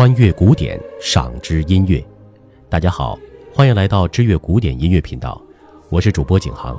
[0.00, 2.02] 穿越古典，赏之音乐。
[2.70, 3.18] 大家好，
[3.52, 5.38] 欢迎来到知乐古典音乐频道，
[5.90, 6.74] 我是主播景航。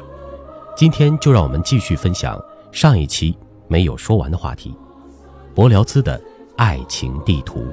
[0.75, 4.75] 今天就让我们继续分享上一期没有说完的话题——
[5.53, 6.19] 柏辽兹的
[6.57, 7.63] 爱情地图。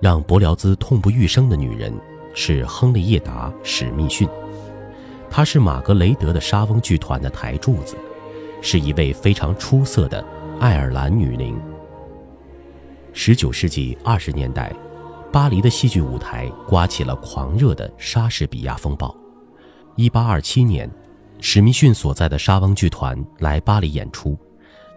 [0.00, 1.94] 让柏辽兹痛不欲生的女人
[2.34, 4.28] 是亨利叶达·史密逊，
[5.30, 7.94] 她是马格雷德的莎翁剧团的台柱子，
[8.60, 10.26] 是一位非常出色的
[10.58, 11.56] 爱尔兰女伶。
[13.18, 14.70] 十九世纪二十年代，
[15.32, 19.12] 巴黎的戏剧舞台刮起了狂热的莎士比亚风暴。
[19.94, 20.88] 一八二七年，
[21.40, 24.38] 史密逊所在的莎翁剧团来巴黎演出，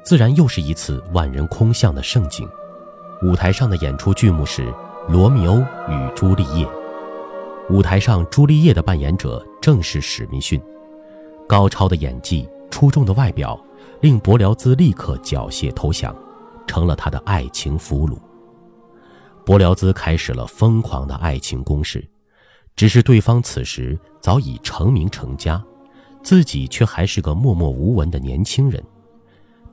[0.04, 2.46] 自然又是一次万人空巷的盛景。
[3.24, 4.68] 舞台上的演出剧目是
[5.08, 5.56] 《罗密欧
[5.88, 6.66] 与朱丽叶》，
[7.70, 10.62] 舞台上朱丽叶的扮演者正是史密逊。
[11.48, 13.58] 高超的演技、出众的外表，
[14.02, 16.14] 令伯辽兹立刻缴械投降。
[16.70, 18.16] 成了他的爱情俘虏。
[19.44, 22.08] 柏辽兹开始了疯狂的爱情攻势，
[22.76, 25.60] 只是对方此时早已成名成家，
[26.22, 28.84] 自己却还是个默默无闻的年轻人。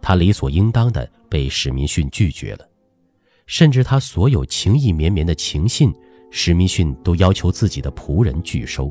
[0.01, 2.67] 他理所应当的被史密逊拒绝了，
[3.45, 5.93] 甚至他所有情意绵绵的情信，
[6.31, 8.91] 史密逊都要求自己的仆人拒收。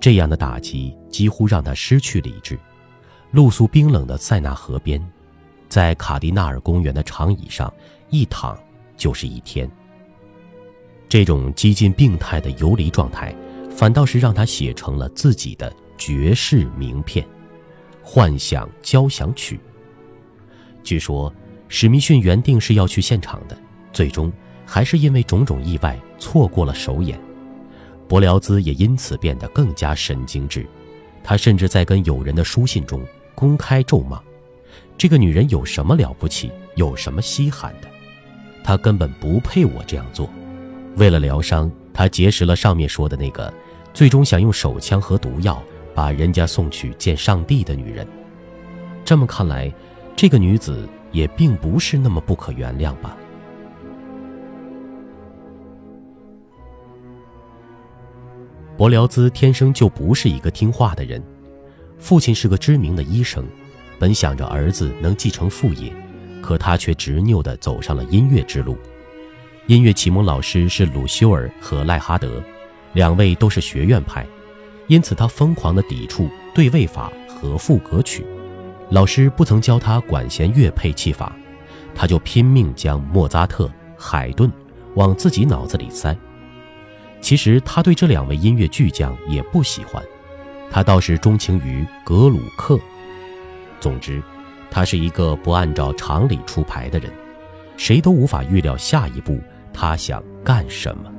[0.00, 2.58] 这样的打击几乎让他失去理智，
[3.30, 5.00] 露宿冰冷的塞纳河边。
[5.70, 7.72] 在卡迪纳尔公园的长椅上
[8.10, 8.58] 一躺
[8.96, 9.70] 就是一天。
[11.08, 13.34] 这种几近病态的游离状态，
[13.70, 17.24] 反倒是让他写成了自己的绝世名片
[18.02, 19.56] 《幻想交响曲》。
[20.82, 21.32] 据说
[21.68, 23.56] 史密逊原定是要去现场的，
[23.92, 24.32] 最终
[24.66, 27.18] 还是因为种种意外错过了首演。
[28.08, 30.66] 柏辽兹也因此变得更加神经质，
[31.22, 34.20] 他甚至在跟友人的书信中公开咒骂。
[35.00, 36.52] 这个女人有什么了不起？
[36.74, 37.88] 有什么稀罕的？
[38.62, 40.28] 她根本不配我这样做。
[40.96, 43.50] 为了疗伤，他结识了上面说的那个，
[43.94, 45.62] 最终想用手枪和毒药
[45.94, 48.06] 把人家送去见上帝的女人。
[49.02, 49.72] 这么看来，
[50.14, 53.16] 这个女子也并不是那么不可原谅吧？
[58.76, 61.24] 伯辽兹天生就不是一个听话的人，
[61.96, 63.42] 父亲是个知名的医生。
[64.00, 65.92] 本想着儿子能继承父业，
[66.40, 68.78] 可他却执拗地走上了音乐之路。
[69.66, 72.42] 音乐启蒙老师是鲁修尔和赖哈德，
[72.94, 74.26] 两位都是学院派，
[74.86, 78.24] 因此他疯狂地抵触对位法和赋格曲。
[78.88, 81.36] 老师不曾教他管弦乐配器法，
[81.94, 84.50] 他就拼命将莫扎特、海顿
[84.94, 86.16] 往自己脑子里塞。
[87.20, 90.02] 其实他对这两位音乐巨匠也不喜欢，
[90.70, 92.80] 他倒是钟情于格鲁克。
[93.80, 94.22] 总之，
[94.70, 97.10] 他是一个不按照常理出牌的人，
[97.76, 99.40] 谁都无法预料下一步
[99.72, 101.10] 他想干什么。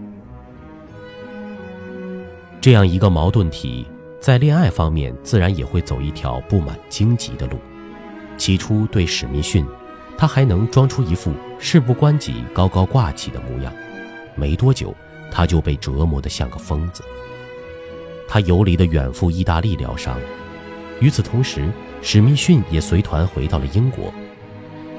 [2.62, 3.88] 这样一个矛盾体，
[4.20, 7.58] 在恋爱方面自然也会走一条布满荆棘的路。
[8.38, 9.66] 起初对史密逊，
[10.18, 13.74] 他还能装出一副事不关己、高高挂起的模样，
[14.36, 14.96] 没多久，
[15.32, 17.04] 他就被折磨得像个疯子。
[18.28, 20.20] 他游离的远赴意大利疗伤，
[21.02, 21.68] 与此同时。
[22.04, 24.12] 史密逊也随团回到了英国，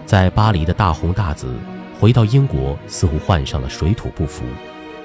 [0.07, 1.53] 在巴黎的大红大紫，
[1.99, 4.45] 回到英国似乎患上了水土不服。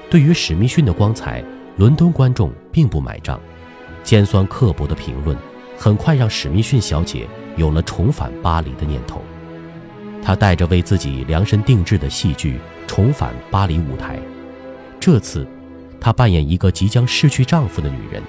[0.08, 1.42] 对于史密逊的光彩，
[1.76, 3.40] 伦敦观众并不买账，
[4.04, 5.36] 尖酸刻薄的评论
[5.76, 7.26] 很快让史密逊小姐
[7.56, 9.20] 有了重返巴黎的念头。
[10.22, 14.20] 她带着为自己量身定制的戏剧重返巴黎舞台，
[15.00, 15.44] 这次，
[16.00, 18.22] 她扮演一个即将失去丈夫的女人，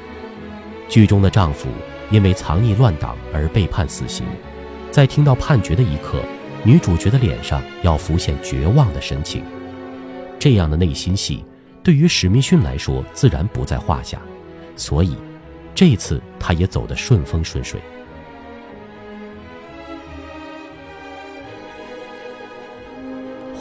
[0.88, 1.68] 剧中的丈夫。
[2.12, 4.26] 因为藏匿乱党而被判死刑，
[4.92, 6.22] 在听到判决的一刻，
[6.64, 9.44] 女主角的脸上要浮现绝望的神情。
[10.40, 11.44] 这样的内心戏，
[11.84, 14.20] 对于史密逊来说自然不在话下，
[14.76, 15.16] 所以，
[15.76, 17.80] 这次他也走得顺风顺水。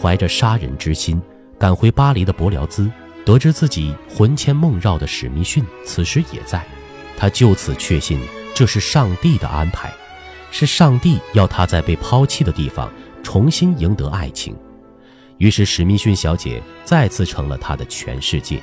[0.01, 1.21] 怀着杀人之心
[1.59, 2.89] 赶回巴黎的柏辽兹，
[3.25, 6.65] 得知自己魂牵梦绕的史密逊此时也在，
[7.17, 8.21] 他就此确信。
[8.59, 9.89] 这是上帝的安排，
[10.51, 14.53] 是上帝要他在被抛弃的地方重新赢得爱情。
[15.37, 18.61] 于是，史密逊小姐再次成了他的全世界。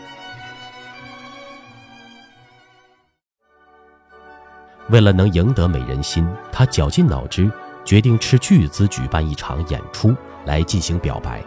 [4.90, 7.50] 为了能赢得美人心，他绞尽脑汁，
[7.86, 10.14] 决定斥巨资举办一场演出
[10.44, 11.42] 来进行表白。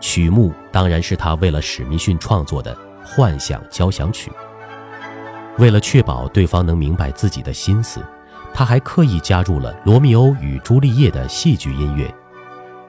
[0.00, 4.30] 曲目当然是他为了史密逊创作的《幻想交响曲》。
[5.58, 8.00] 为了确保对方能明白自己的心思，
[8.54, 12.12] 他还刻意加入了《罗密欧与朱丽叶》的戏剧音乐。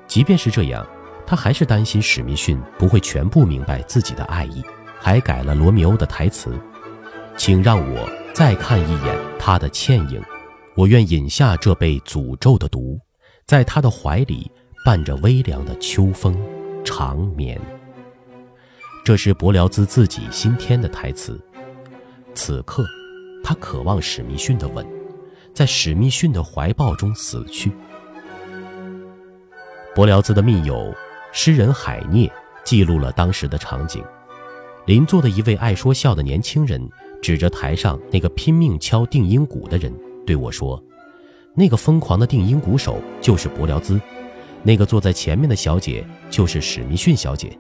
[0.08, 0.86] 即便是这样，
[1.26, 4.64] 他还是担心史密逊不会全部明白自己的爱意，
[5.00, 6.58] 还改了罗密欧的台词
[7.36, 10.22] ：“请让我再看一眼他的倩影，
[10.76, 13.00] 我愿饮下这被诅咒的毒，
[13.46, 14.50] 在他的怀里
[14.86, 16.38] 伴着微凉的秋风
[16.84, 17.60] 长眠。”
[19.04, 21.40] 这是柏辽兹自己新添的台词。
[22.34, 22.86] 此刻，
[23.44, 24.86] 他渴望史密逊的吻，
[25.54, 27.72] 在史密逊的怀抱中死去。
[29.96, 30.94] 柏辽兹的密友
[31.32, 32.32] 诗人海涅
[32.64, 34.04] 记录了当时的场景：
[34.86, 36.82] 邻座的一位爱说笑的年轻人
[37.22, 39.94] 指着台上那个拼命敲定音鼓的人
[40.26, 40.82] 对我说
[41.54, 44.02] ：“那个疯狂的定音鼓手就是柏辽兹，
[44.64, 47.58] 那个坐在前面的小姐就是史密逊小姐。”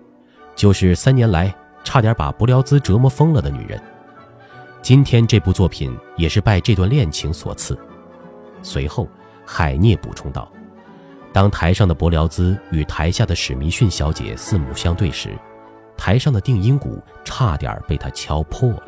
[0.55, 1.53] 就是三年来
[1.83, 3.81] 差点把柏辽兹折磨疯了的女人。
[4.83, 7.79] 今天这部作品也是拜这段恋情所赐。
[8.61, 9.07] 随后，
[9.45, 10.51] 海涅补充道
[11.31, 15.39] ：“当台上的柏辽兹与台下的史密逊小姐四目相对时，
[15.95, 18.83] 台上的定音鼓差点被他敲破了。”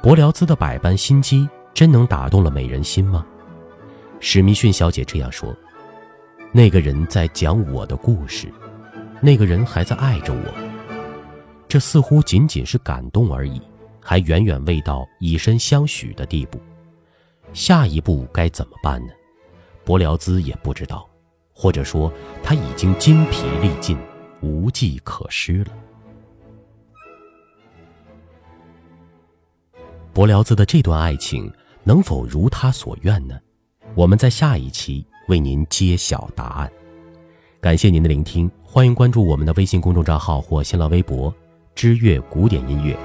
[0.00, 3.26] 柏辽兹的百般心机真能打动了美人心吗？
[4.20, 5.52] 史密逊小姐这样说
[6.52, 8.46] ：“那个人在讲我的故事。”
[9.20, 10.54] 那个人还在爱着我，
[11.66, 13.60] 这似乎仅仅是感动而已，
[14.08, 16.60] 还远远未到以身相许的地步。
[17.52, 19.12] 下一步该怎么办呢？
[19.84, 21.08] 伯辽兹也不知道，
[21.52, 23.98] 或者说他已经筋疲力尽，
[24.40, 25.72] 无计可施了。
[30.12, 31.52] 伯辽兹的这段爱情
[31.82, 33.36] 能否如他所愿呢？
[33.96, 36.70] 我们在下一期为您揭晓答案。
[37.60, 41.34] 感谢您的聆听，欢迎关注我们的微信公众账号或新浪微博
[41.74, 42.96] “知乐古典音乐”，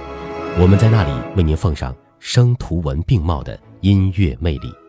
[0.59, 4.80] 我们在那里为您奉上声图文并茂的音乐魅力。